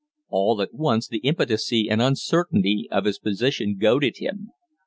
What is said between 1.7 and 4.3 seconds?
and uncertainty of his position goaded